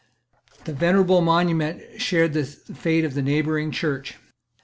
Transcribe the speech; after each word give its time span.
This 0.65 0.75
venerable 0.75 1.21
monument 1.21 2.01
shared 2.01 2.33
the 2.33 2.43
fate 2.43 3.05
of 3.05 3.13
the 3.13 3.21
neighbouring 3.21 3.69
church. 3.69 4.15